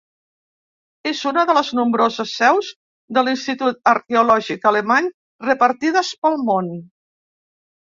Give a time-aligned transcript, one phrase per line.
[1.09, 2.71] És una de les nombroses seus
[3.19, 5.13] de l'Institut Arqueològic Alemany
[5.51, 6.75] repartides pel món.